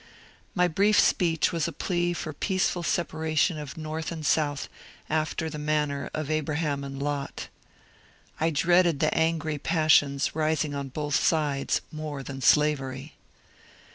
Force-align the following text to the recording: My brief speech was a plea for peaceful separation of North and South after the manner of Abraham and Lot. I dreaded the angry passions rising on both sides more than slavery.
My 0.55 0.67
brief 0.67 0.99
speech 0.99 1.51
was 1.51 1.67
a 1.67 1.71
plea 1.71 2.13
for 2.13 2.33
peaceful 2.33 2.81
separation 2.81 3.59
of 3.59 3.77
North 3.77 4.11
and 4.11 4.25
South 4.25 4.67
after 5.11 5.47
the 5.47 5.59
manner 5.59 6.09
of 6.11 6.31
Abraham 6.31 6.83
and 6.83 6.99
Lot. 6.99 7.49
I 8.39 8.49
dreaded 8.49 8.99
the 8.99 9.13
angry 9.15 9.59
passions 9.59 10.33
rising 10.35 10.73
on 10.73 10.89
both 10.89 11.13
sides 11.13 11.81
more 11.91 12.23
than 12.23 12.41
slavery. 12.41 13.13